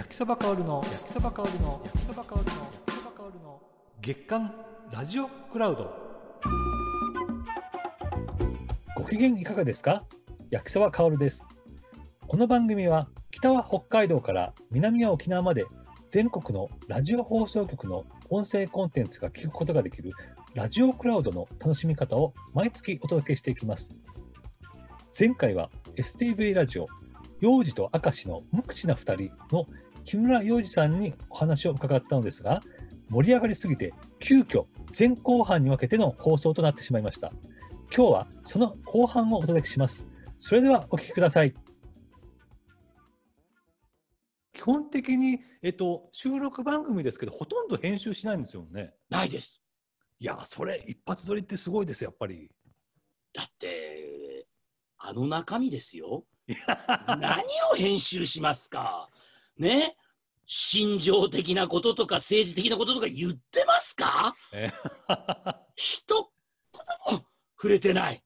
[0.00, 2.48] 焼きそば香るの焼きそば香るの焼きそば香るの焼
[2.86, 3.60] きそば香るの
[4.00, 4.54] 月刊
[4.90, 5.92] ラジオクラウド
[8.96, 10.04] ご機嫌いかがですか？
[10.48, 11.46] 焼きそばかおるです。
[12.26, 15.66] この番組は北は北海道から南は沖縄まで
[16.08, 20.12] 全国のラジオ放送局の音声コンテンツが聞くことができる
[20.54, 23.92] ラジオクラウドの楽しみ方を毎月お届けしていきます。
[25.18, 26.86] 前回は STV ラジオ、
[27.40, 29.66] 幼児と明石の無口な2人の
[30.10, 32.64] 木村洋二さんにお話を伺ったのですが、
[33.10, 34.64] 盛り上がりすぎて急遽
[34.98, 37.30] 前後半に分けての放送となってしまいました。
[37.96, 40.08] 今日はその後半をお届けします。
[40.40, 41.54] それではお聞きください。
[44.52, 49.62] 基本的に、えっと、収録番組ですけどほとんど編集しないんですよねないです。
[50.18, 52.50] いやそれ一発撮りってすごいですやっぱり
[53.32, 54.48] だって、
[54.98, 56.24] あの中身ですよ。
[57.06, 59.08] 何を編集しますか
[59.56, 59.94] ね？
[60.52, 64.34] 心情的なこととか政治的なこととか言ってますか？
[64.52, 64.68] え。
[65.76, 66.02] 一
[67.08, 67.24] 言も
[67.56, 68.16] 触れてない。
[68.16, 68.20] う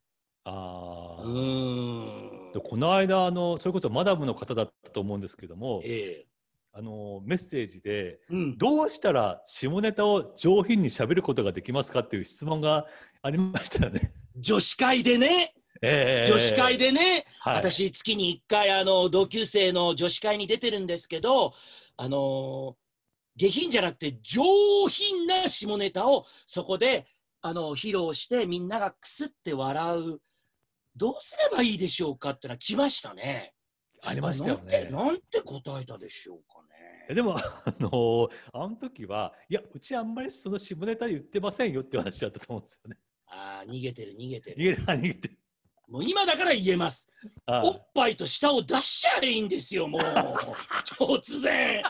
[0.44, 1.26] あー。
[1.26, 2.52] ーん。
[2.54, 2.60] で。
[2.60, 6.26] この間あのそれこそマダムの方だったと思うんですけどもええ。
[6.72, 12.86] あのメッセージでうん、どうしたら下ネタを上品に喋ることができますかっていう質問が
[13.20, 14.12] ありましたよね。
[14.38, 16.32] 女子会でね、ええ。
[16.32, 21.52] 女子会でね、はい、私月に1回あの同級生の女子会に出てるんですけど
[21.96, 22.76] あの
[23.36, 24.42] 下品じゃなくて上
[24.88, 27.06] 品な下ネタをそこで
[27.42, 30.18] あの披露してみんながくすって笑う
[30.96, 33.52] どうすればいいでしょうかってのは来ましたね。
[34.06, 37.06] ありましたよねなんて答えたでしょうかね。
[37.08, 42.96] えでも、あのあの時はいやうちあんまりその下ネタ言ってませんよって話だったと思うんですよね。
[43.26, 44.56] ああ逃げてる逃げてる。
[44.56, 45.30] 逃げて逃げて
[45.88, 47.08] もう今だから言えます。
[47.46, 50.00] あおっぱいと舌を出しちゃえばいいんですよ、もう。
[50.98, 51.82] 突然。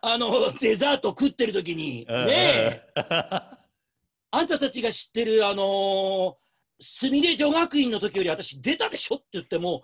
[0.00, 2.06] あの、デザート食ってる時に。
[2.06, 2.82] ねえ。
[4.30, 6.34] あんたたちが知ってる、あのー
[6.78, 9.82] すみれ女学院の時より私出たでしょって言っても、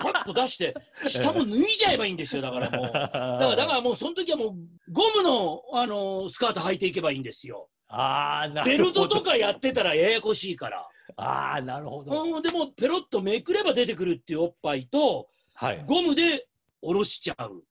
[0.00, 0.74] パッと出して、
[1.06, 2.86] 下も脱いじゃえばいいんですよ、だからもう。
[2.86, 4.54] だから、だからもうその時はもう、
[4.90, 7.68] ゴムの、あのースカート履いていけばいいんですよ。
[7.88, 10.88] ああなベルるほどトとかやってたらややこしいから。
[11.16, 15.78] ああなるほど、うん、でも、ペロッとめくれば出てくるっていうおっぱいと、はい。
[15.80, 16.46] いゴムで
[16.82, 17.64] 下ろしちゃう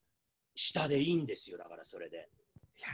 [0.56, 2.28] 下でいいんですよだからそれで。
[2.82, 2.88] や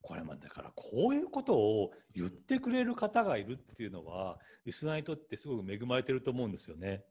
[0.00, 7.04] これもだからこういうことを言ってくれる方がいるっていうのはリスナーにとってすごく恵まれてると思うんですよね。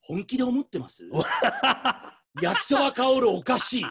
[0.00, 1.04] 本気で思ってます？
[2.42, 3.84] 焼きそば香るおかしい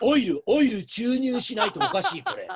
[0.00, 2.48] オイルオイル注入しないとおかしいこれ。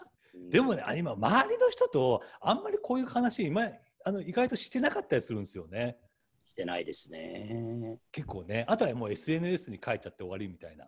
[0.50, 3.68] でもねあ今周りの人とあんまりこういう話今
[4.04, 5.96] あの意外としてなかったりするんですよね。
[6.46, 7.98] してないですね。
[8.12, 8.64] 結構ね。
[8.68, 10.86] あとはもう SNS に書いちゃって終わりみたいな。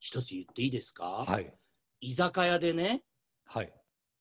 [0.00, 1.52] 一つ言っていいですか、はい。
[2.00, 3.02] 居酒屋でね
[3.44, 3.72] はい。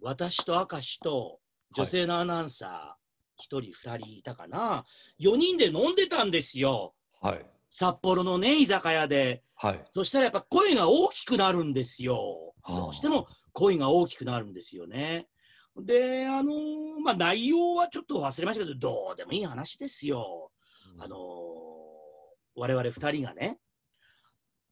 [0.01, 1.39] 私と明石と
[1.73, 4.85] 女性のアナウンサー一人二人いたかな。
[5.19, 6.93] 4人で飲んでたんですよ。
[7.21, 7.45] はい。
[7.69, 9.41] 札幌のね居酒屋で。
[9.55, 9.83] はい。
[9.95, 12.53] そしたらやっぱ声が大きくなるんですよ。
[12.61, 12.79] はあ。
[12.81, 15.27] どうしても声が大きくなるんですよね。
[15.77, 20.51] で、あのーまあ、内容はちょっと忘れましたけど、どうでもいい話ですよ。
[20.99, 21.65] あのー
[22.57, 23.59] 我々二人がね、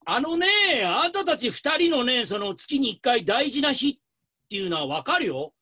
[0.06, 0.48] あのね、
[0.86, 5.54] あんたたち二人のね、その月に一回大事な日っていうのはわかるよ。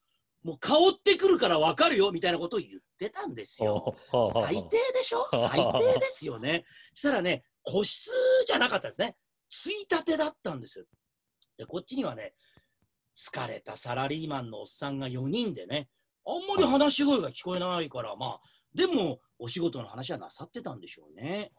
[0.44, 3.96] もう香ってくるからわかるよ、みたいなことを言ってたんですよ。
[4.34, 5.28] 最低でしょ？
[5.34, 5.50] 最
[5.94, 6.64] 低ですよね。
[6.94, 8.12] そしたらね、個室
[8.46, 9.18] じゃなかったですね。
[9.50, 10.86] ついたてだったんですよ。
[11.58, 12.36] で、こっちにはね、
[13.18, 15.90] 疲れたサラリーマンのおっさんが4人でね、
[16.26, 18.42] あんまり話し声が聞こえないから、まあ、
[18.74, 21.52] でも、お仕事の話はなさってたんでしょうね。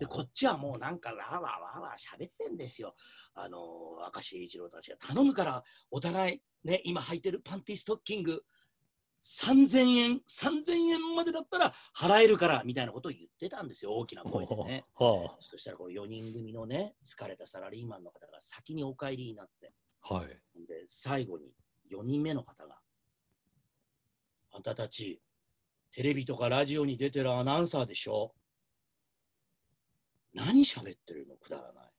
[0.00, 2.94] で、こっちはもうなんか、わーわーわーわー喋ってんですよ。
[3.34, 3.62] あのー、
[4.14, 8.42] 明石一郎たちが頼むから、お互い、ね、今履いてるパンティストッキング、
[9.22, 14.84] 3000円、3000円までだったら払えるから、みたいなことを言ってたんですよ、大きな声でね。
[14.96, 20.26] はそしたらこの4人組のね、疲れたサラリーマンの方が先にお帰りになって、あはい。
[20.66, 21.52] で、最後に
[21.92, 22.78] 4人目の方が、
[24.52, 25.20] あんたたち、
[25.92, 28.32] テレビとかラジオに出てるアナウンサーでしょ？
[30.34, 31.36] 何喋ってるの？
[31.36, 31.90] くだらない。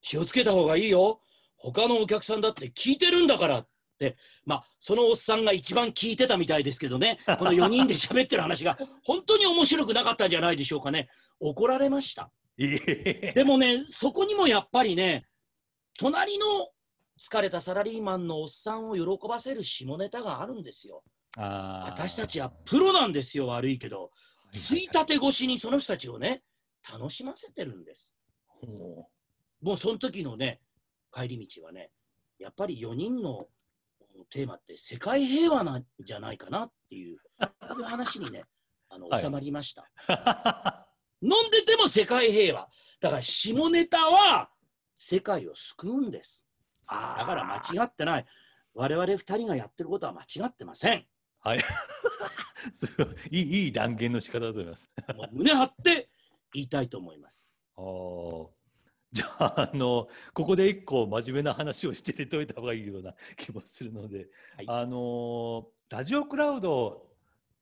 [0.00, 1.20] 気をつけた方がいいよ。
[1.56, 3.68] 他のお客さんだって聞いてるんだからっ
[3.98, 11.08] て、まあ、そのおっさんが一番聞いてたみたいですけどね、この4人で喋ってる話が本当に面白くなかったんじゃないでしょうかね。
[11.40, 12.30] 怒られました。
[12.58, 15.26] でもね、そこにもやっぱりね、
[15.98, 16.68] 隣の
[17.18, 21.02] 疲れたサラリーマンのおっさんを喜ばせる下ネタがあるんですよ。
[21.36, 24.10] 私たちはプロなんですよ、悪いけど。
[24.52, 26.42] ついたて越しにその人たちをね、
[26.90, 28.14] 楽しませてるんです。
[28.46, 29.08] ほ
[29.60, 30.60] もうその時のね、
[31.12, 31.90] 帰り道はね、
[32.38, 33.46] やっぱり4人の
[34.30, 37.18] テーマって世界平和なんじゃないかなっていう、い
[37.80, 38.44] う話にね、
[38.90, 39.90] あのはい収まりました。
[41.22, 42.68] 飲んでても世界平和。
[43.00, 44.50] だから下ネタは
[44.94, 46.46] 世界を救うんです。
[46.88, 48.26] だから間違ってない。
[48.74, 51.06] 我々二人がやってることは間違ってません。
[51.40, 51.60] はい。
[52.72, 54.90] すごいいいいい断言の仕方だと思います。
[55.14, 56.08] もう胸張って
[56.52, 57.48] 言いたいと思います。
[57.76, 58.48] あー
[59.12, 64.26] じゃあ、あの、ここで一個真面目な話をしててといた方がいいような気もするので、
[64.56, 67.06] はいあの、ラジオクラウド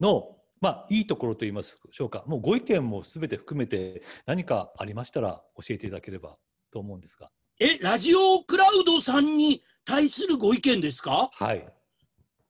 [0.01, 6.39] の、まあ、いいところといいますでしょうか、もうご意見もすべて含めて何かありましたら教えていただければ
[6.71, 7.31] と思うんですが。
[7.64, 11.31] え、ラジオクラウドさんに対するご意見ですか？
[11.32, 11.64] はい。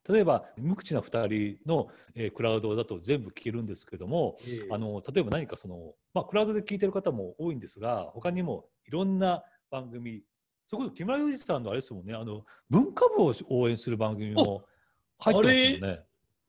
[0.09, 4.39] 例えば、無口な2人の、えークラウドだと全部聞けるんですけども、
[4.71, 10.23] あの例えば何かその、まあ、クラウドで聞いてる方も多いんですが、他にもいろんな番組、
[10.67, 14.65] それこそ木村祐二さんのあれですもんね、あの文化部を応援する番組も
[15.19, 16.01] 入ってますもんね。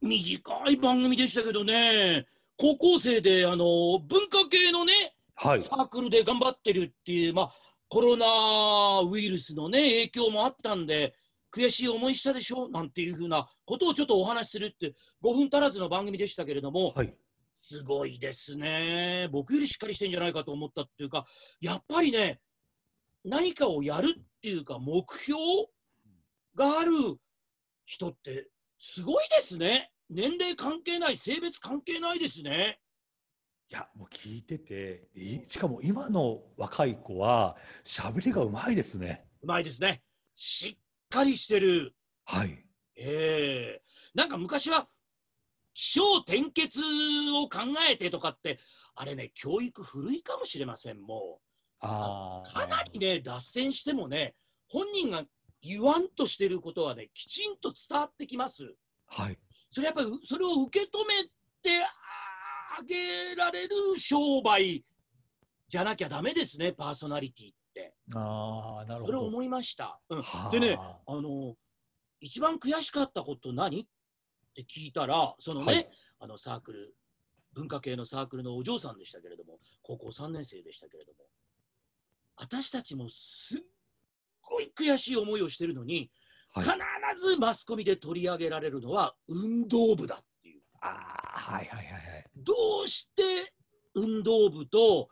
[0.01, 2.25] 短い番組でしたけどね、
[2.57, 4.93] 高校生であの文化系のね、
[5.35, 5.61] はい。
[5.61, 7.51] サークルで頑張ってるっていう、まあ、
[7.93, 11.13] コロナウイルスのね、影響もあったんで、
[11.55, 12.67] 悔しい思いしたでしょ？
[12.67, 17.15] なんていうふうなことをちょっとお話しするって、5分足らずの番組でしたけれども、はい。
[17.61, 19.29] すごいですね。
[19.31, 21.27] 僕よりしっかりしてんじゃないかと思ったっていうか、
[21.61, 22.41] やっぱりね、
[23.23, 25.39] 何かをやるっていうか、目標
[26.55, 26.93] がある
[27.85, 28.47] 人って、
[28.79, 29.91] すごいですね。
[30.09, 32.79] 年齢関係ない、性別関係ないですね。
[33.73, 39.25] いや、もう聞いてて、いしかも今の若い子は、喋りがうまいですね。
[39.41, 40.03] うまいですね。
[40.35, 41.95] しっかりしてる。
[42.23, 42.63] はい。
[42.95, 43.83] ええ
[44.13, 44.87] なんか昔は
[45.73, 46.81] 気象転結
[47.33, 48.59] を考えてとかって、
[48.93, 51.39] あれね、教育古いかもしれません、も
[51.79, 52.53] あう。
[52.53, 54.35] かなりね、脱線してもね、
[54.67, 55.23] 本人が
[55.63, 58.75] 言わんとしてることはね、きちんと伝わってきます。
[59.07, 59.39] はい。
[59.71, 61.23] それやっぱり、それを受け止め
[61.63, 61.87] てあ
[62.81, 64.83] げられる商売
[65.67, 67.93] じゃなきゃダメですね、パーソナリティって。
[68.15, 69.07] ああ、なるほど。
[69.07, 69.99] それを思いました。
[70.09, 71.55] うんはあでね、あの、
[72.19, 73.81] 一番悔しかったこと何？
[73.81, 73.85] っ
[74.55, 75.89] て聞いたら、そのね、はい
[76.19, 76.95] あのサークル、
[77.53, 81.19] 文化系のサークルのお嬢さんでしたけれども、高校3年生でしたけれども、
[82.37, 83.59] 私たちもすっ
[84.41, 86.09] ごい悔しい思いをしてるのに、
[86.55, 90.61] はい必ずマスコミで取り上げられるのは運動部だっていう。
[90.81, 92.25] ああ、はいはいはいはい。
[92.37, 92.53] ど
[92.85, 93.53] うして
[93.95, 95.09] 運動部と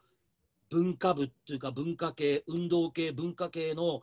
[0.70, 4.02] 文化部っていうか文化系運動系文化系の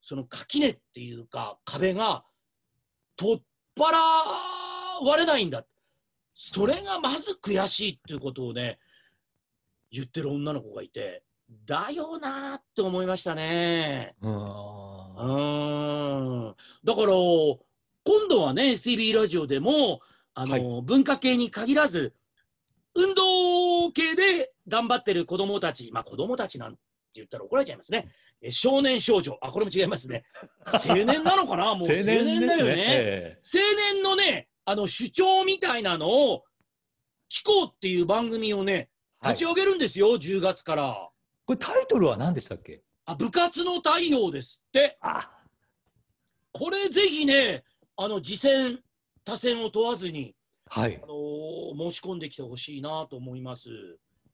[0.00, 2.24] その垣根っていうか壁が
[3.16, 3.42] 取っ
[3.78, 5.64] 払われないんだ
[6.34, 8.78] それがまず悔しいっていうことをね
[9.90, 11.22] 言ってる女の子がいて
[11.66, 14.14] だよなーって思いましたね。
[14.20, 14.30] うん
[16.84, 17.08] だから
[18.04, 20.00] 今度はね STB ラジオでも
[20.34, 22.14] あの、文化系に限らず
[22.94, 26.78] 運動系で頑張ってる子どもたちまあ子どもたちなんて
[27.14, 28.08] 言ったら怒られちゃいますね。
[28.40, 29.36] え少年少女。
[29.40, 30.24] あこれも違いますね。
[30.88, 31.74] 青年なのかな？
[31.74, 32.46] もう青青年。
[32.46, 32.74] だよね。
[32.88, 33.60] え青
[33.94, 36.44] 年のねあの主張みたいなのを
[37.30, 38.90] 聞こうっていう番組をね
[39.22, 41.10] 立ち上げるんですよ、10月から。
[41.44, 42.82] これタイトルは何でしたっけ？
[43.06, 44.96] あ部活の太陽ですって。
[45.00, 45.30] あ。
[46.52, 47.64] これぜひね、
[47.96, 48.80] あの次戦、
[49.24, 50.34] 他戦を問わずに、
[50.66, 51.06] はいあ。
[51.06, 53.68] のー申し込んできてほしいなと思います。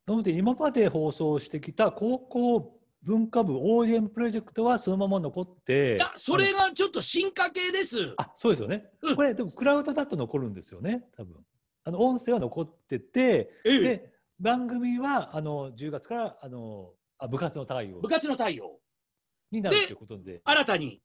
[0.07, 8.15] なので今まで放送してきた高校文化部応援プロジェクトはそのまま残っていや、それがちょっと進化系です。
[8.17, 11.37] あそうですよね、うんこれでもクラウドだと残るんですよね多分
[11.85, 18.79] あの音声は残っててええで番組はあの10月からあのあ部活の太陽部活の太陽、
[19.51, 21.01] になるということで新たに。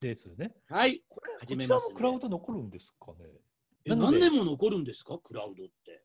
[0.00, 0.52] ですよね。
[0.68, 1.02] はい。
[1.08, 1.94] これ始めますね。
[1.94, 3.16] こちらもクラウド残るんですかね。
[3.84, 6.02] え、何年も残るんですか、クラウドって。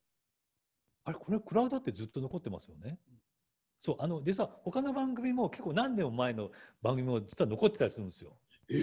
[1.06, 2.98] あれこれクラウドってずっと残ってますよね。
[3.78, 6.50] そうあの実は他の番組も結構何年も前の
[6.82, 8.36] 番組も実は残ってたりするんですよ。
[8.72, 8.76] え？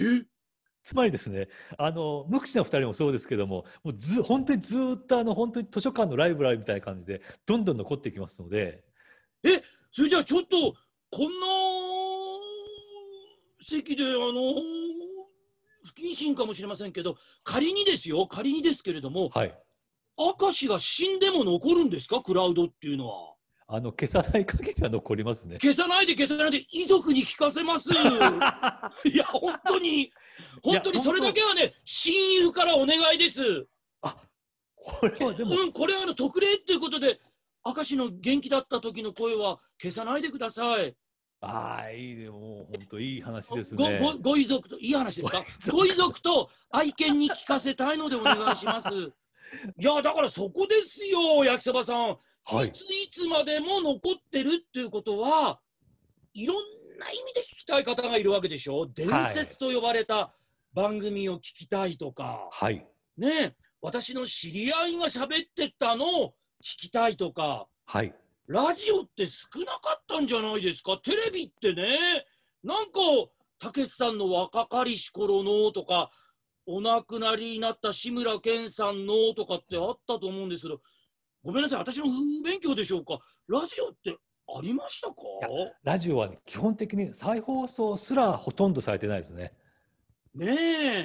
[0.84, 8.82] つまりですね、あの無口な2人もそうですけども、もうず本当にずーっとあの本当に図書館のライブラリみたいな感じで、どんどん残っていきますので、
[9.92, 10.74] それじゃあちょっと、
[11.10, 11.46] こんな
[13.60, 14.54] 席で、あの
[15.84, 19.54] 不謹慎かもしれませんけど、仮にですよ、仮にですけれども、はい、
[20.16, 23.32] 明石が死んでも残るんですか、クラウドっていうのは。
[23.74, 25.56] あの消さない限りは残りますね。
[25.60, 27.88] 消さないで消さないで遺族に聞かせます。
[29.08, 30.12] いや、本当に、
[30.62, 33.66] 本当にそれだけはね、親友からお願いです。
[34.82, 37.20] これはでも、うん、これはあの特例っていうことで、
[37.64, 40.94] 明石の元気だった時の声は消さないでください。
[41.44, 43.98] ああ、いいね、もう本当いい話ですごね。
[44.00, 45.42] ごご遺族といい話ですか？
[45.72, 48.88] ご遺族と愛犬に聞かせたいのでお願いします。
[49.76, 52.16] いやだからそこですよ焼きそばさん。
[52.44, 55.60] はいいついつまでも残ってるっていうことは
[56.32, 58.86] いろんな意味で聞きたい方がいるわけでしょ？
[58.86, 60.32] 伝説と呼ばれた
[60.72, 62.86] 番組を聞きたいとか、はい。
[63.16, 68.14] ねえ私の知り合いが喋ってたのを聞きたいとかはい。
[68.48, 70.98] ラジオって少なかったんじゃないですか？
[70.98, 72.26] テレビってね。
[72.62, 73.00] なんか
[73.58, 76.10] たけしさんの若かりし頃のとか
[76.66, 80.80] お亡くなりになった志村けんさんのとかってあったと思うんですけど
[81.44, 83.18] ごめんなさい私の不勉強でしょうか？
[83.48, 84.16] ラジオって
[84.56, 85.14] ありましたか？
[85.42, 85.48] や
[85.84, 89.52] ラジオは、ね、基本的に再放送すらほとんどされてないですね。
[90.34, 90.56] ね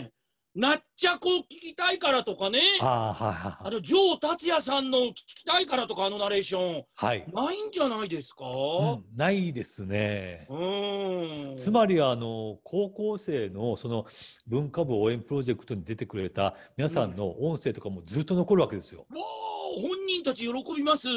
[0.03, 0.11] え
[0.59, 3.67] なっちゃこ聞きたいからとかねああ、はい。
[3.67, 7.23] あの城達也さんの聞きたいからとかあのナレーションはい。
[7.31, 8.43] ないんじゃないですか？
[8.45, 10.47] うん、ないですね。
[10.49, 14.07] うんつまりあの高校生のその
[14.47, 19.05] 文化部応援プロジェクトに出てくれた皆さんの音声とかもずっと残るわけですよ。
[19.11, 21.07] わあ本人たち喜びます。
[21.07, 21.11] い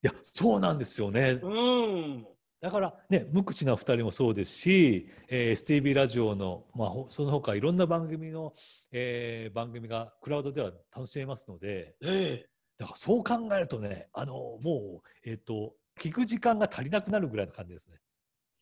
[0.00, 1.38] やそうなんですよね。
[1.42, 2.26] うん。
[2.66, 8.54] だからね無口な2人もそうですし、えー、STV ラジオの、まあ、ほその他いろんな番組の、
[8.90, 12.48] えー番組がクラウドでは楽しめますのでええ。
[12.76, 17.98] だからそう考えるとねあのもう、えー、と聞く時間が足りなくなるぐらいの感じですね。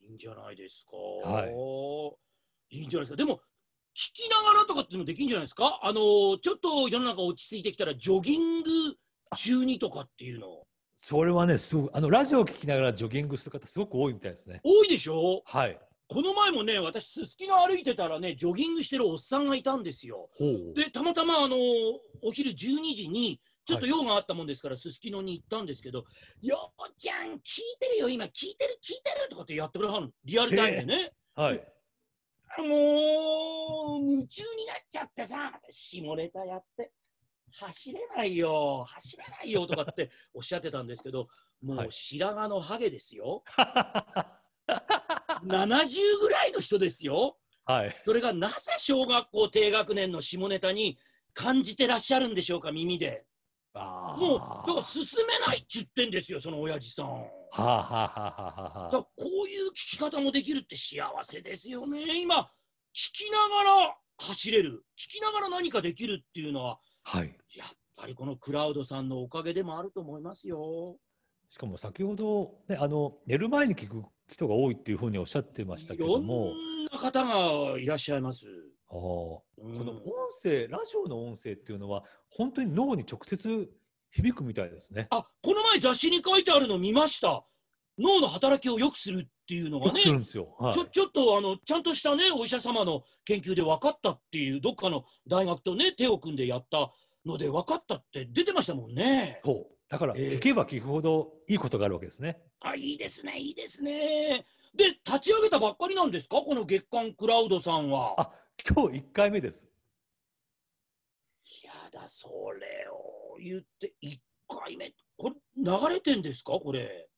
[0.03, 1.27] いいんじゃないですか。。
[1.27, 3.17] はいいんじゃないですか。
[3.17, 3.39] でも
[3.97, 5.81] 聞きながらとかっていうのもできるんじゃないですか？
[5.83, 8.71] あのちょっと世の中落ち着いてきたらジョギング
[9.35, 10.67] 中にとかっていうの
[11.07, 14.63] それはねすごくあのラジオを聞きながらジョギングする方すごく多いみたいですね。
[14.65, 15.43] 多いでしょ？
[15.45, 15.79] はい。
[16.09, 20.31] この前もね私すすきの歩いてたらねジョギングしてるおっさんがいたんですよ。
[20.39, 21.57] ほうでたまたまあの
[22.23, 22.57] お昼12
[22.95, 26.05] 時にちょっと用があったもんですからすすきのに行ったんですけど
[26.41, 27.41] 「ようちゃん聞い
[27.81, 31.13] てるよ今聞いてる聞いてる」とかってやってくれはるのリアルタイムでね。
[31.35, 31.57] はい。
[32.57, 36.93] もう夢中になっちゃってさ下ネタやって
[37.61, 41.29] 走れないよ走れないよとかっておっしゃってたんですけど
[41.63, 41.89] もはい。
[41.89, 43.43] う白髪のハゲですよ、
[45.47, 47.39] 70ぐらいの人ですよ。
[47.65, 47.97] はい。
[48.05, 50.99] それがなぜ小学校低学年の下ネタに
[51.33, 53.25] 感じてらっしゃるんでしょうか耳で。
[53.77, 54.45] あもうだ
[54.75, 57.07] から進めないって言ってんですよその親父さん。
[57.07, 59.09] はあ、はあはあはあこ
[59.47, 62.21] ういう聞き方もできるって幸せですよね。
[62.21, 62.49] 今、
[62.95, 67.37] 聞きながら走れる、聞きながら何かできるっていうのは、はい。
[67.57, 70.97] やっぱりこのクラウドさんのおかげでもあると思いますよ。
[71.49, 78.47] しかも先ほど、ね、あの寝る前に聞く人が多いっていうふうにおっしゃってましたけいろども、んな方がいらっしゃいます。
[78.91, 80.03] あうんの音
[80.43, 83.69] 声、ラジオの音声っていうのは、本当に脳に直接
[84.11, 85.09] 響くみたいですね。
[85.11, 87.45] あこの前雑誌に書いてあるの見ました。
[87.99, 90.57] 脳の働きを良くするっていうのがねよくするんですよ。
[90.59, 96.91] はいちょちょっとあのちゃんとしたねお医者様の研究で分かったっていうどっかの大学とね手を組んでやった
[97.27, 99.41] ので分かったって出てましたもんね。
[99.45, 102.41] そうだから、ええ聞けば聞くほどいいことがあるわけですね。
[102.63, 104.47] あ、いいですね、いいですね。
[104.75, 108.15] で、立ち上げたばっかりなんですか、この月刊クラウドさんは。
[108.19, 108.33] あ
[108.69, 109.69] 今日1回目です。
[111.63, 117.09] やだ、それを言って、1回目、これ、流れてんですか、これ。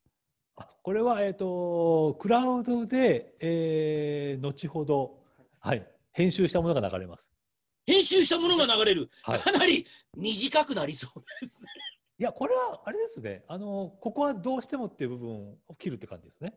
[0.56, 5.18] あこれは、えー、とクラウドで、えー後ほど、
[5.60, 7.32] はい、編集したものが流れます。
[7.86, 9.86] 編集したものが流れる、はいかなり
[10.16, 11.68] 短くなりそうですね。
[12.18, 13.44] いや、これはあれですね。
[13.46, 16.54] あの、ここはどうしてもっていう部分を切るって感じですね。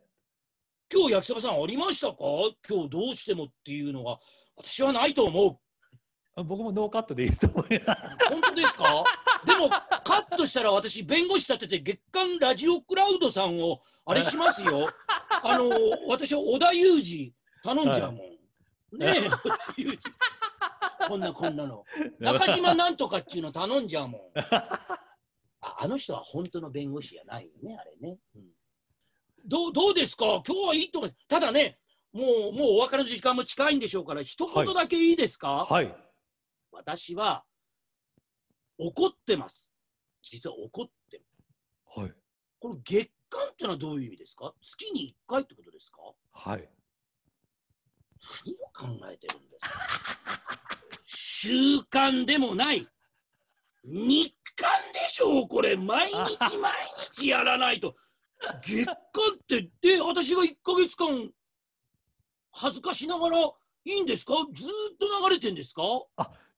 [0.92, 2.16] 今日焼きそばさんありましたか？
[2.68, 4.20] 今日どうしてもっていうのが
[4.56, 5.56] 私はないと思うあ
[6.44, 8.02] 僕もノーカットでいいと思います。
[8.30, 9.04] 本当ですか？
[9.46, 14.90] でもカットしたら私弁護士立てて月刊ラジオクラウドさんをあれしますよ。
[15.44, 15.70] あの
[16.08, 19.22] 私は織田裕二頼んじゃうもん、ねえ。
[19.22, 19.98] 織田裕二。
[21.08, 21.86] こんなこんなの。
[22.20, 24.22] 中島なんとかっていうの頼んじゃうもん。
[25.62, 28.42] ああの人は本当の弁護士じゃないよねあれね、うん。
[29.46, 30.42] どうどうですか？
[30.46, 31.28] 今日はいいと思います。
[31.28, 31.78] ただね
[32.12, 35.96] もうもうお別れの時間も近いんでしょうから一言だけいいですか、はい。
[36.72, 37.44] 私は
[38.78, 39.72] 怒ってます。
[40.22, 41.24] 実は怒ってる。
[41.96, 42.14] はい。
[42.60, 44.54] この月間ってのはどういう意味ですか？
[44.62, 46.02] 月に1回ってことですか？
[46.32, 46.70] はい。
[48.46, 49.80] 何を考えてるんですか？
[51.06, 52.88] 習慣でもない。
[53.84, 56.74] 日刊でしょうこれ毎日毎
[57.12, 57.96] 日やらないと。
[58.62, 58.98] 月間っ
[59.48, 61.32] て、で、私が1ヶ月間
[62.52, 63.52] 恥ずかしながらい
[63.86, 64.34] いんですか？
[64.54, 65.82] ずーっと流れてんですか？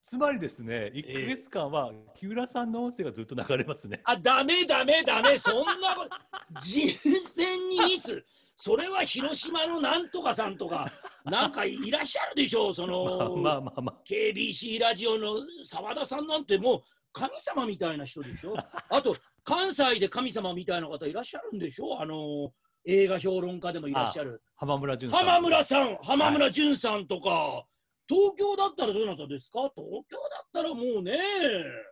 [0.03, 4.01] つまりですね、1ヶ月間は木村さんの音声がずっと流れますね。
[4.03, 8.24] あ、ダメダメダメ、そんなこと、人選にミス、
[8.55, 10.91] それは広島のなんとかさんとか、
[11.25, 16.81] なんかいらっしゃるでしょう、その、まあまあまあ KBC ラジオの澤田さんなんてもう
[17.13, 18.55] 神様みたいな人でしょ。
[18.89, 22.51] あと、関西で神様みたいな方いらっしゃるんでしょあの、
[22.86, 24.41] 映画評論家でもいらっしゃる。
[24.55, 27.65] 浜村淳さん浜村さん、浜村淳さんとか、
[28.10, 29.72] 東京だったらどなたですか？
[29.75, 31.17] 東京だったらもうね、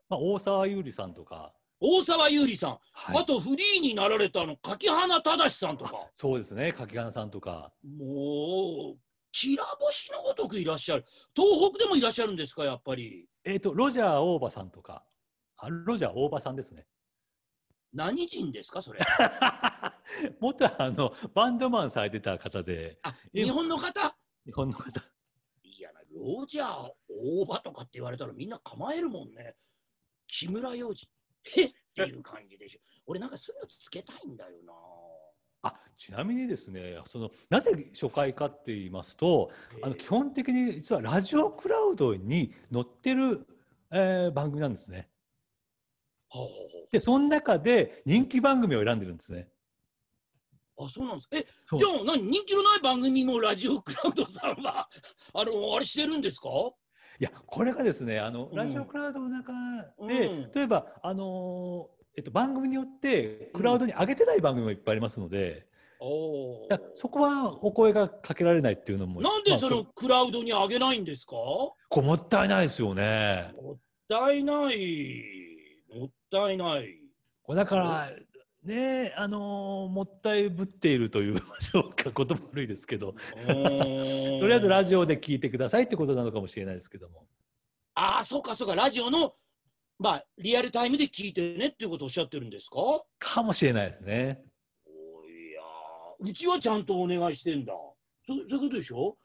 [0.10, 3.22] まあ、大沢優里さんとか、大沢優里さん、はい。
[3.22, 6.74] あとフリーになられたあの柿花忠さんとか、そうですね。
[6.74, 7.72] 柿花さんとか。
[7.84, 9.00] もう、
[9.32, 11.06] きら星のごとくいらっしゃる。
[11.36, 13.28] 東北でもいらっしゃるんですか、やっぱり。
[13.46, 15.06] えっ、とロジャー大場さんとか。
[15.58, 16.86] あロジャー大場さんですね。
[17.94, 19.00] 何人ですか、それ？
[20.42, 23.00] 元あのバンドマンされてた方で。
[23.04, 24.16] あ、え日本の方？
[24.46, 25.01] 日本の方
[26.20, 29.56] ロジャー、大場とかって言われたらみんな構えるもんね。
[30.28, 31.10] 木村洋二。
[31.44, 32.80] へっっていう感じでしょ。
[33.08, 34.74] 俺なんかそういうのつけたいんだよな。
[35.62, 43.46] あちなみにですねそのなぜ初回かって言いますとあの基本的に実はラジオクラウドに載ってる、
[43.92, 45.10] えー番組なんですね。
[46.30, 46.50] はあは
[46.92, 49.50] でその中で人気番組を選んでるんですね。
[50.80, 51.28] あそうなんです。
[51.30, 51.38] か。
[51.38, 51.46] え、
[51.78, 52.24] じゃあ何？
[52.24, 54.88] 人気のない番組もラジオクラウドさんは、
[55.34, 56.50] あの、あれしてるんですか？
[57.22, 58.56] いやこれがですねあの、うん。
[58.56, 59.52] ラジオクラウドの中
[60.08, 60.52] で、うん。
[60.54, 65.68] 例えばあのーえっと、番組によってクラウドに上げてない番組もいっぱいありますので、
[66.02, 71.34] おだからそこはお声がかけられないっていうのもなんでそまあのクラウドに上げないんですか？
[71.36, 73.52] これもったいないですよね。
[73.62, 75.24] もったいない。
[75.94, 76.96] もったいない。
[77.44, 78.12] これだから
[78.63, 87.25] ねあのーもったいぶっているというましょうか言葉悪いですけどととりあえずラジオで聞いてくださいってことなのかもしれないですけども
[87.96, 89.34] ああ、そうかそうか、ラジオの、
[89.98, 92.78] まあ、リアルタイムで聞いてねっていうことをおっしゃってるんですか？
[92.78, 94.42] おかもしれないですね。
[94.88, 94.89] い
[95.54, 97.74] やーうちはちゃんとお願いしてんだ。
[97.74, 97.96] そ
[98.28, 99.18] そういうことでしょ？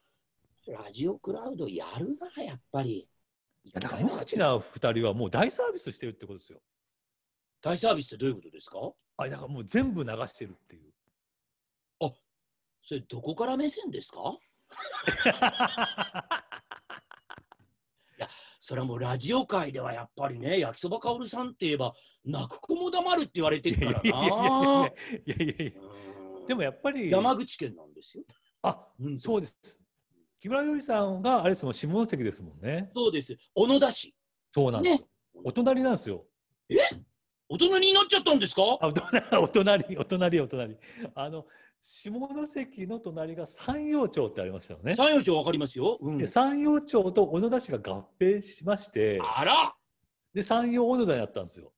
[0.67, 3.07] ラジオクラウドやるな、やっぱり。
[3.65, 6.59] いやだから無口な2人はもう大サービスしてるってことですよ。
[7.63, 8.79] 大サービスってどういうことですか？
[9.17, 10.93] あだからもう全部流してるっていう。
[12.87, 14.37] それどこから目線ですか？
[18.61, 21.93] それはもうラジオ界ではやっぱりね、焼きそばかおるさんって言えば、
[22.25, 24.91] 泣く子も黙るって言われているからやいやいやいな。
[25.27, 28.25] やいやいやいやうんでもやっぱり山口県なんですよ。
[28.63, 29.81] あうんそうです。
[30.41, 32.91] 木村洋二さんがあれですもん下関ですもんね。
[32.95, 33.37] そうです。
[33.55, 34.15] 小野田市。
[34.51, 34.99] そうなんですよ。
[34.99, 35.07] ね。
[35.45, 36.27] お隣なんですよ。
[37.55, 38.63] 大人になっちゃったんですか？
[38.81, 40.77] あお隣お隣お隣お隣。
[41.15, 41.47] あの
[41.81, 42.11] 下
[42.47, 44.97] 関の隣が山陽町ってありましたよね。
[44.97, 45.99] 山陽町わかりますよ。
[46.01, 49.75] うんで山陽町と小野田市が合併しましてあら
[50.35, 51.73] で山陽小野田になったんですよ。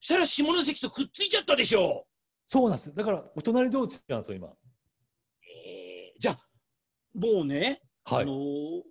[0.00, 2.06] したら下関とくっついちゃったでしょ
[2.44, 2.94] そうなんです。
[2.94, 4.48] だからお隣同士なんですよ今。
[4.48, 6.38] えーじゃあ、
[7.14, 8.22] もうね、はい。
[8.22, 8.82] あのー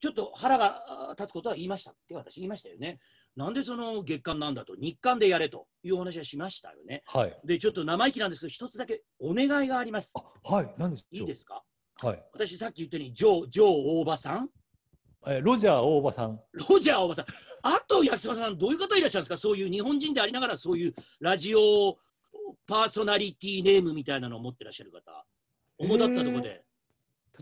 [0.00, 3.00] ちょっと腹があ立つことは言いましたって私言いましたよね。
[3.38, 7.04] なんでその月間なんだと、日刊でやれというお話はしましたよね。
[7.06, 7.40] はい。
[7.44, 10.12] で、ちょっと生意気なんですけど、一つだけお願いがあります。
[10.16, 10.74] あはい。
[10.76, 11.16] 何でしょう。
[11.16, 11.62] いいですか？
[12.02, 12.24] はい。
[12.32, 14.50] 私さっき言ったように、ジョー、ジョー大場さん、
[15.28, 16.40] えーロジャー大場さん。
[16.68, 17.26] ロジャー大場さん、
[17.62, 19.36] あと焼きそばさん、どういう方いらっしゃるんですか？
[19.36, 21.96] そういう日本人でありながら、そういうラジオ
[22.66, 25.24] パーソナリティネームみたいなのを持ってらっしゃる方、
[25.78, 26.64] 主だったところで。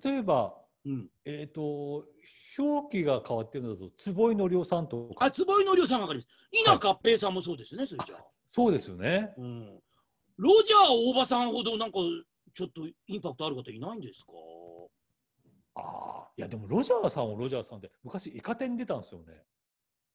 [0.05, 0.55] 例えば
[0.85, 2.05] うん、えっ、と
[2.59, 6.29] 表記が変わってるのだと坪井のりおさんとかあ、坪井のりおさんわかります。
[6.53, 8.25] 稲合平さんもそうですね、それじゃあ。
[8.51, 9.35] そうですよね。
[9.37, 9.81] うん。
[10.39, 11.99] ロジャー大場さんほどなんか
[12.55, 14.33] ちょっとインパクトある方いないんですか？
[15.75, 19.43] ああいやでもロジャーさんはロジャーさんで昔イカ天に出たんですよね。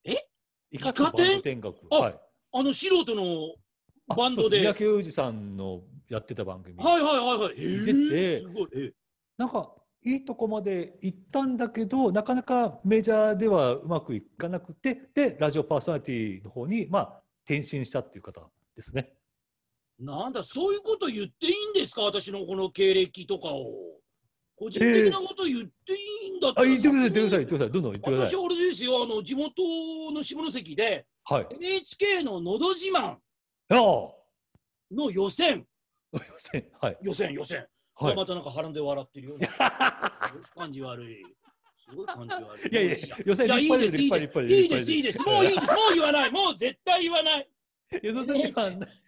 [0.05, 0.27] え？
[0.71, 1.73] イカ天国。
[1.91, 2.19] あはい。
[2.53, 3.55] あの素人の
[4.09, 4.59] あバンドで。
[4.61, 6.75] 三宅裕二さんのやってた番組。
[6.77, 7.55] はいはいはい。
[7.57, 8.67] えー、出てすごい。
[8.75, 8.91] え
[9.37, 9.71] なんか
[10.03, 18.41] いいとこまで行ったんだけどなかなかメジャーではうまくいかなくてでラジオパーソナリティの方にまあ転身したっていう方
[18.75, 19.13] ですね。
[19.99, 22.01] なんだ、そういうこと言っていいんですか？
[22.01, 23.99] 私のこの経歴とかを。
[24.55, 28.29] 個人的なこと言っていいんだったあら言ってください言ってください言ってくださいどんどん言ってください。
[28.29, 31.47] 私はあれですよ、あの地元の下関ではい。
[31.59, 33.17] NHK ののど自慢あ
[33.69, 33.75] あ
[34.91, 35.65] の予選、
[36.13, 37.67] 予選はい予選、予選。
[38.05, 38.15] はい。
[38.15, 39.39] またなんか腹で笑ってるよう
[40.57, 41.23] 感じ悪い。
[41.89, 42.71] すごい感じ悪い。
[42.71, 45.19] いやいや予選いや、いいです、いい立です、派ですいいです、いいです。
[45.21, 47.49] もういいです、もう言わない、もう絶対言わない。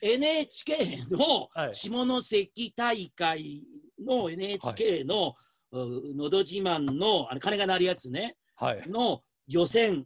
[0.01, 3.63] NHK のはい下関大会
[4.05, 5.35] の NHK の
[5.71, 8.83] 「うのど自慢の」あの金が鳴るやつねはい。
[8.89, 10.05] の予選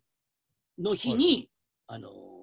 [0.77, 1.49] の日に、
[1.87, 2.37] あのー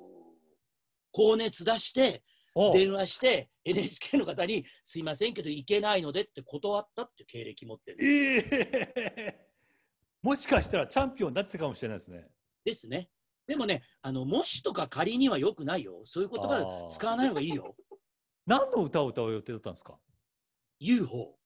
[1.17, 2.34] 高熱出してお
[2.73, 8.39] 電話して NHK の方にすいませんけど行けないのでって断ったって経歴持ってるえ
[9.17, 9.49] え
[10.23, 12.27] もしかしたらチャンピオンになってたかもしれないですね。
[12.65, 13.11] ですね。
[13.47, 16.03] でもね、あのもしとか仮にはよくないよ。
[16.07, 17.77] そういう言葉あー使わない方がいいよ。
[18.47, 19.99] 何の歌を歌う予定だったんですか
[20.81, 21.37] ？UFO。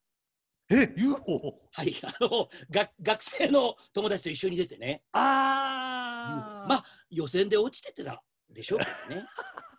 [0.71, 1.61] え UFO?
[1.73, 8.77] はい、あのが学生の友達と一緒に出てね、あまあ予選で落ちててたでしょ？
[8.77, 8.79] う
[9.13, 9.25] ね。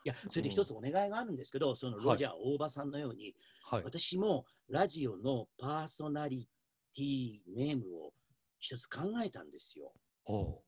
[0.05, 6.49] いや、それで一つお願いがあるんですけど、そのロジャー大場さんのように、はい、私もラジオのパーソナリ
[6.95, 8.13] ティネームを
[8.59, 9.93] 一つ考えたんですよ。
[10.25, 10.61] お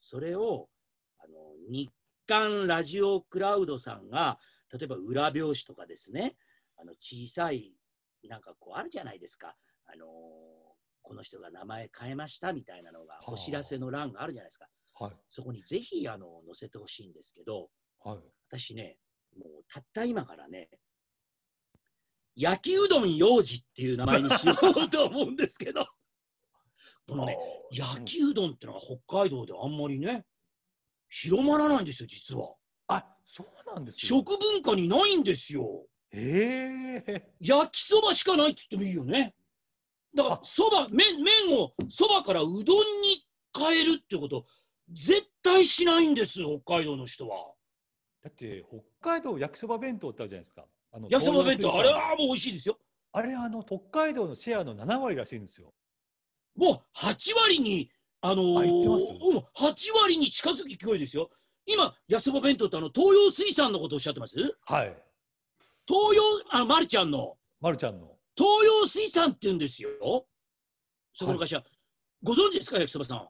[0.00, 0.68] それを
[1.18, 1.34] あの
[1.70, 1.90] 日
[2.26, 4.38] 刊ラジオクラウドさんが
[4.72, 6.36] 例えば裏表紙とかですね
[6.76, 7.72] あの小さい
[8.28, 10.08] なんかこうあるじゃないですか、あのー
[11.04, 13.32] この人が名前変えましたみたいなのがはあ。
[13.32, 14.66] お知らせの欄があるじゃないですか、
[14.98, 15.12] はい。
[15.28, 17.68] そこにぜひあの載せてほしいんですけど
[18.04, 18.18] はい。
[18.48, 18.98] 私ね
[19.36, 20.68] もうたった今からね
[22.36, 25.86] 焼きうどん幼児っていう名前にしようと思うんですけど。
[27.06, 27.36] このね
[27.70, 30.24] 焼きうどんってのは北海道であんまりね
[31.08, 32.54] 広まらないんですよ実は。
[32.88, 35.86] あそうなんですよ食文化にないんですよ。
[36.12, 39.34] ええ焼きそばしかないって言ってもいいよね。
[40.14, 40.40] だからあ。
[40.44, 44.46] そば麺麺をそばからうどんに変えるってこと
[44.88, 47.53] 絶対しないんです北海道の人は
[48.24, 48.64] だって
[49.00, 50.64] 北海道焼きそば弁当ってあるじゃないですか。
[50.92, 52.78] あの焼きそば弁当あれはもう美味しいですよ。
[53.12, 55.74] あれあの北海道のシェアの7割らしいんですよ。
[56.56, 57.90] もう8割に
[58.22, 61.28] あのーうん8割に近づく勢いですよ。
[61.66, 64.38] 今焼きそば弁当ってあの東洋水産のことをおっしゃってます？
[64.66, 64.96] はい。
[65.86, 67.36] 東洋あのまるちゃんの。
[67.60, 68.16] まるちゃんの。
[68.36, 69.90] 東洋水産って言うんですよ。
[71.12, 71.62] そこの会社、
[72.22, 73.28] ご存知ですか、焼きそばさん。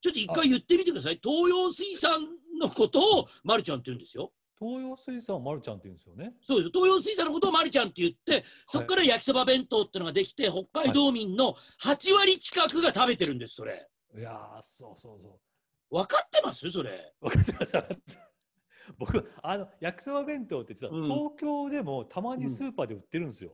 [0.00, 1.18] ちょっと一回言ってみてください。
[1.22, 2.20] 東洋水産
[2.58, 4.32] のことをまるちゃんって言うんですよ。
[4.58, 6.70] 東洋水産はまるちゃんって言うんですよねそうです。
[6.72, 13.86] 東洋水産のことをまるちゃんって言って、そこから焼きそば弁当ってのができて、北海道民の8割近くが食べてるんです、それ。
[14.16, 15.38] いやーそうそうそ
[15.90, 16.70] 分かってます？
[16.70, 17.12] それ。
[17.20, 18.30] う分かってました分かってました
[18.98, 23.52] 僕あの焼きそば弁当って実はうん東京でもたまにスーパーで売ってるんですよ、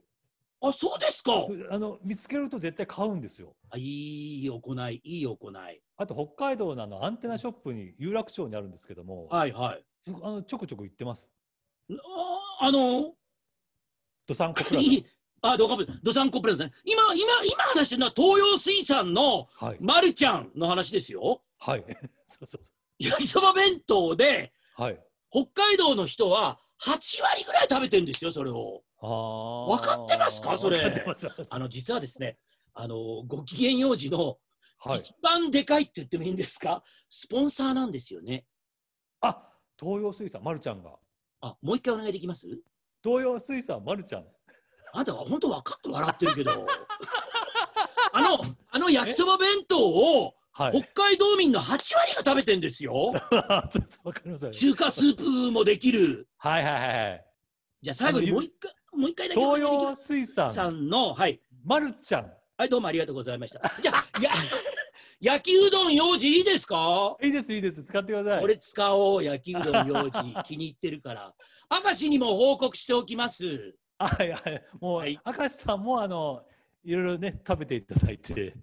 [0.61, 1.33] あ、そうですか。
[1.71, 5.83] あの見つけると絶対買うんですよあいい行い、いい行い。
[6.03, 9.85] あと北海道のあのアンテナショップに有楽町にあるんですけども、はいはい。
[10.05, 11.31] そあのちょこちょこ行ってます？
[11.91, 13.13] ああの、
[14.27, 15.07] ドサンコプラいい
[15.43, 16.73] あ、どかぶ、ドサンコプラザね。
[16.85, 19.49] 今、今、今話してるのは東洋水産の
[19.81, 21.43] まるちゃんの話ですよ。
[21.59, 21.85] はい。
[22.29, 25.01] そうそうそ焼きそば弁当でうはい。
[25.31, 28.83] 北海道の人は8割ぐらい食べてんですよ、それを。
[29.01, 29.67] あー。
[29.79, 30.81] 分かってますかそれ？
[31.51, 32.39] あの実はですね、
[32.75, 34.39] あのご機嫌幼児の
[34.85, 35.01] はい。
[35.01, 38.45] 一番でかいって言ってもいいんですか、スポンサーなんですよね。
[39.21, 40.91] あ東洋水産まるちゃんが。
[41.41, 42.47] あもう一回お願いできます？
[43.03, 44.25] 東洋水産まるちゃん。
[44.93, 46.67] あんた本当分かって笑ってるけど。
[48.15, 50.83] あの、あの焼きそば弁当をはい。
[50.83, 53.13] 北海道民の8割が食べてんですよ。
[54.53, 56.29] 中華スープもできる。
[56.37, 57.27] はいはいはいはい。
[57.81, 60.53] じゃあ最後にもう一回、もう一回だけお東洋水産。
[60.53, 61.41] さんの、はい。
[61.65, 63.61] まるちゃんはい、どうもありがとうございました。
[63.83, 64.31] じゃあ、や
[65.21, 67.17] 焼きうどん幼児いいですか？
[67.21, 70.11] いいですいいです使ってくださいこれ使おう、焼きうどん幼児。
[70.47, 71.35] 気に入ってるから。
[71.85, 73.75] 明石にも報告しておきます。
[73.99, 76.47] はいはいもう、はい明石さんもあの
[76.85, 78.55] いろいろね食べていただいて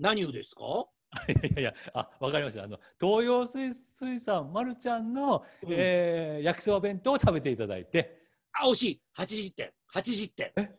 [0.00, 0.86] 何をですか？
[1.28, 8.18] いやいやあわかりましたあの東洋水水産まるちゃんの、うんえー焼きそば弁当を食べていただいて
[8.60, 9.02] あ、惜しい。
[9.16, 9.72] 80点。
[9.94, 10.52] 80点。
[10.56, 10.78] などうで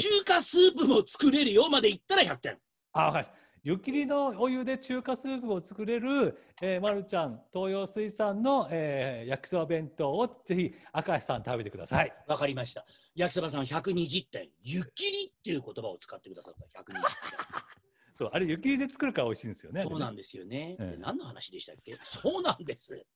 [0.00, 2.58] 中華スープも作れるよまでいったら100点。
[2.92, 10.74] あわかりました湯切りのお湯で中華スープを作れる、えー、まるちゃん東洋水産の、えー焼きそば弁当をぜひ
[11.08, 12.84] 明石さん食べてくださいわかりました。
[13.14, 14.48] 焼きそばさん120点。
[14.62, 16.80] 湯切りっていう言葉を使ってくださった。
[16.80, 17.02] 120点。
[18.14, 20.76] そうあれ湯切りで作るから美味しいんですよねそうなんでですよね。
[20.80, 21.96] ええ何の話でしたっけ？
[22.04, 23.06] そうなんです。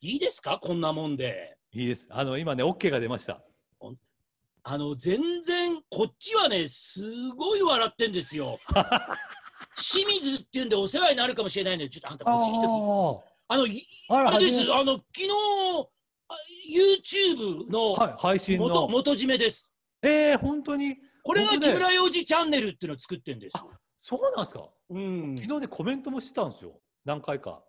[0.00, 0.58] いいですか？
[0.60, 1.56] こんなもんで。
[1.72, 3.42] いいですあの今ね OK が出ました
[4.66, 7.02] あの、全然、こっちはね、す
[7.36, 8.58] ごい笑ってんですよ。
[9.76, 12.66] 清水っていうんでお世話になるかもしれないので、ちょっとあんたこっち来て。
[13.48, 14.70] あの、いあれです。
[14.70, 15.28] はあの、昨日、
[16.28, 16.34] あ
[16.72, 19.70] YouTube のはい配信元,、の元締めです。
[20.02, 20.96] えー、本当に？
[21.22, 23.56] これが木村洋二チャンネルっていうのを作ってんです。
[24.00, 24.66] そうなんですか？
[24.88, 25.36] うん。
[25.38, 27.62] 昨日ねコメントもしてたんですよ何回か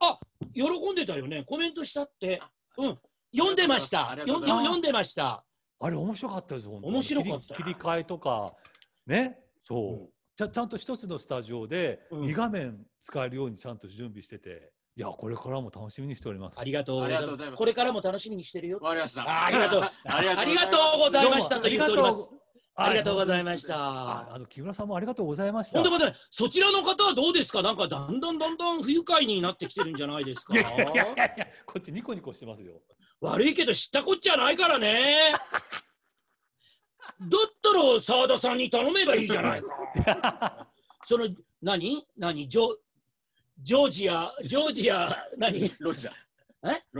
[0.53, 1.43] 喜んでたよね。
[1.43, 2.41] コメントしたって。
[2.77, 2.99] うん。
[3.36, 4.15] 読んでました。
[4.17, 5.43] 読んでました。
[5.79, 8.53] あれ面白かったです本当面白かった切り切り替えとか
[9.05, 9.38] ね？
[9.63, 16.59] そう、うんちゃちゃんと一つのスタジオでうん2画面使えるようにちゃんと準備してて、いや、これからも楽しみにしております。
[16.59, 17.19] ありがとうございます。
[17.19, 18.79] ありがとうございますこれからも楽しみにしてるよ。
[18.81, 19.21] わかりました。
[19.23, 22.33] あありがとうありがとうありがとうございましたと言っております。
[22.75, 23.77] ありがとうございまました。
[23.77, 25.77] ああの木村さんもありがとうございました。
[25.77, 26.27] ほんでございます。
[26.31, 27.61] そちらの方はどうですか？
[27.61, 30.53] なんかだんだんだんだん不愉快になってきてるんじゃないですか？
[30.53, 32.81] いやいやいや、こっちニコニコしてますよ。
[33.21, 35.34] 悪いけど知ったこっちゃないからね。
[37.19, 40.67] だったら澤田さんに頼めばいいじゃないか。
[41.06, 41.30] その
[41.62, 42.06] 何？
[42.17, 42.49] 何？
[42.49, 42.75] ジョ
[43.62, 45.71] ジョージアジョージア何？
[45.80, 46.25] ロジャー。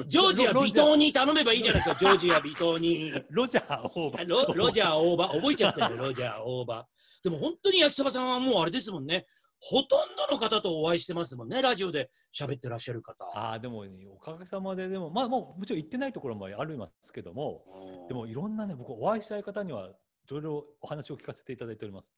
[0.06, 2.00] ジョージアロ微糖に頼めばいいじゃないですか。
[2.00, 3.12] ジョージア微糖に。
[3.32, 4.30] ロジャーオーバー。
[4.30, 6.88] ロロジャー大葉覚えちゃってるロジャー大葉。
[7.24, 9.26] でも本当に焼きそばさんはもうあれですもんね。
[9.68, 11.60] ほとんどの方とお会いしてますもんね。
[11.62, 13.26] ラジオで喋ってらっしゃる方。
[13.34, 18.06] ああ、でも、おかげさまで、でも、まあ、もう、もちろん行ってないところもありますけども。
[18.08, 19.94] でも、いろんなね、僕、お会いしたい方には、い
[20.28, 22.14] ろいろお話を聞かせていただいております。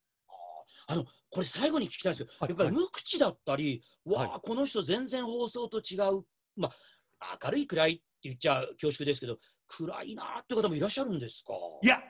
[0.87, 6.25] あのこれ最後に聞きたいんですけど、はいやっぱりはい無口だったり、わあ、はこの人全然放送と違う、
[6.57, 6.69] ま
[7.19, 11.53] あ、明るい暗いって言っちゃ恐縮ですけど、暗いなって方もいらっしゃるんですか？
[11.81, 12.01] いや、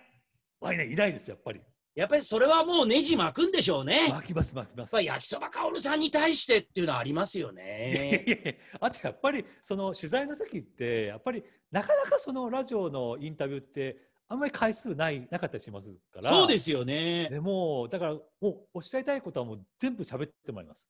[0.59, 1.61] わいね、いないです、やっぱり。
[1.97, 4.01] やっぱりそれはもうネジ巻くんでしょうね。
[4.11, 8.23] 巻きます、巻きます焼きそばかおるさんに対してっていうのはありますよね。
[8.27, 17.29] やいやあとやっぱりその取材の時ってやっぱりなかなかそのラジオのインタビューってあんまり回数ないなかったりしますからそうですよね。
[17.31, 20.87] でもうだからもうおっしゃりたいことはもう全部喋ってもらいます。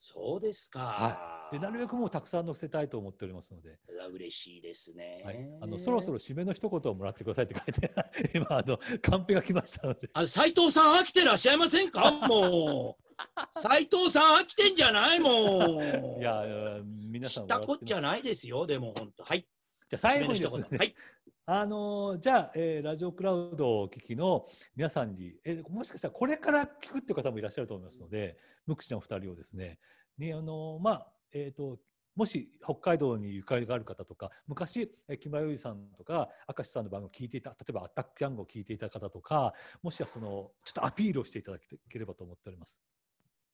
[0.00, 0.78] そうですか。
[0.80, 3.78] はでなるべくもうたくさん載せたいと思っておりますので、
[4.12, 5.22] 嬉しいですね。
[5.24, 7.90] はい、あのそろそろ締めの一言をもらってくださいって書いて
[8.38, 12.10] 今あのカンペが来ましたのであ斉藤さん飽きてらっしゃいませんか？
[12.28, 13.02] もう。
[13.60, 15.20] 斉藤さん飽きてんじゃない？
[15.20, 16.20] もう。
[16.20, 19.24] いや皆さん知ったこっちゃゃないですよ、でも本当。
[19.24, 19.46] はい。
[19.88, 20.94] じゃあ最後にですねはい。
[21.46, 24.44] あのーじゃあ、えーラジオクラウドをお聞きの
[24.76, 29.78] 皆さんに、えーもしかしたらこれから聞くっていう方もいらっしゃると思いますので、無口なお二人をですね、
[30.18, 31.78] にあのーまあ、えっ、と、
[32.16, 42.82] もし北海道にゆかりがある方とか、昔、えー木村優里さんとか、明石さんの番組を聞いていた、例えばアタックヤングを聞いていた方とか、もしはその、ちょっとアピールをしていただければと思っております。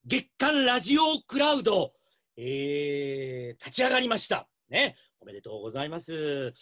[0.04, 1.92] 月間ラジオクラウド、
[2.36, 4.48] えー立ち上がりました。
[4.68, 4.96] ね。
[5.24, 6.52] おめでとうございます。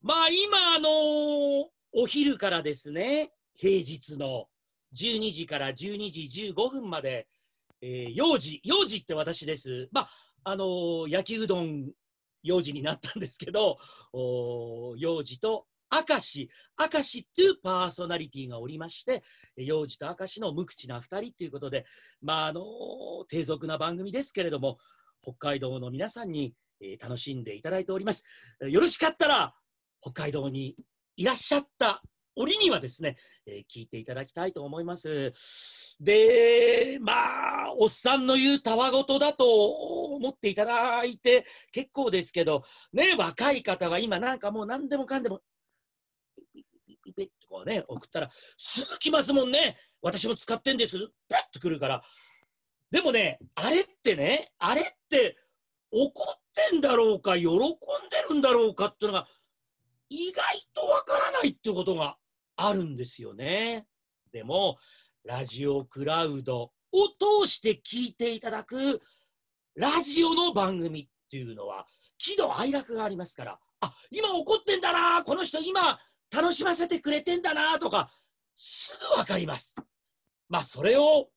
[0.00, 4.46] まあ今、あのーお昼からですね、平日の
[4.96, 7.28] 12時から12時15分まで、
[7.82, 9.90] えー幼児、幼児って私です。
[9.92, 10.10] まあ、
[10.44, 11.90] あのー焼きうどん
[12.42, 13.76] 幼児になったんですけど、
[14.14, 19.22] お幼児と明石、明石っていうパーソナリティがおりまして、
[19.54, 21.84] 幼児と明石の無口な2人ということで、
[22.22, 22.62] まあ、あの
[23.28, 24.78] 低俗な番組ですけれども、
[25.20, 28.24] 北海道の皆さんに、えー楽しんでいただいております。
[28.60, 29.54] よろしかったら、
[30.00, 30.76] 北海道に
[31.16, 32.02] いらっしゃった
[32.34, 33.16] 折にはですね、
[33.46, 35.32] えー聞いていただきたいと思います。
[36.00, 39.70] で、まあ、おっさんの言うたわごとだと
[40.14, 45.40] 思っていただいて結構ですけど、ね、若い方は今なんかもう何でもかんでも、
[46.34, 49.76] ピピピピッとこうね、送ったら、すぐ来ますもんね。
[50.00, 52.02] 私も使ってんですけど、パッと来るから。
[52.90, 55.36] でもね、あれってね、あれって
[55.90, 57.56] 怒ってんだろうか、喜んで
[58.28, 59.26] るんだろうかっていうのが、
[60.08, 62.18] 意外とわからないっていうことが
[62.56, 63.86] あるんですよね。
[64.32, 64.78] でも、
[65.24, 67.08] ラジオクラウドを
[67.42, 69.00] 通して聞いていただく
[69.74, 71.86] ラジオの番組っていうのは、
[72.18, 75.98] 喜怒哀楽がありますから、あ今怒ってんだな、この人今
[76.30, 78.10] 楽しませてくれてんだなとか、
[78.56, 79.76] すぐわかります。
[80.48, 81.30] まあ、それを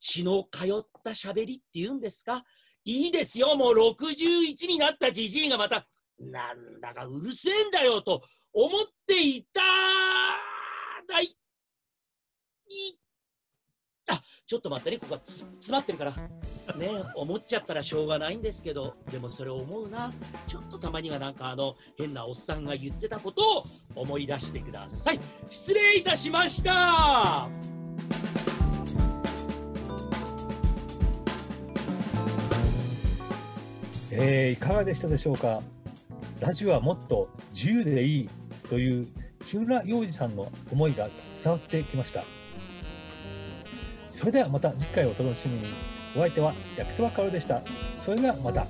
[0.00, 2.44] 血の通った喋りっていうんですか？
[2.86, 5.86] いいですよ、もう61になったじじいがまた、
[6.20, 8.22] なんだかうるせえんだよと
[8.52, 8.70] 思っ
[9.04, 9.60] ていた
[11.08, 12.96] だい、い
[14.08, 16.14] あちょっと待ってね、ここがつ詰まってるから。
[16.76, 20.12] ね思っちゃったらしょうがないんですけど、でもそれを思うな。
[20.46, 25.20] ちょっとたまにはなんかあの変なおっさんが言ってたことを思い出してください。
[25.50, 27.75] 失礼いたしました。
[34.18, 35.60] えーいかがでしたでしょうか？
[36.40, 38.30] ラジオはもっと自由でいい
[38.70, 39.06] という
[39.44, 42.24] 木村洋二さんの思いが伝わってきました。
[44.08, 45.74] それではまた次回お楽しみに。
[46.16, 47.60] お相手は焼きそばかおるでした。
[47.98, 48.66] それではまた。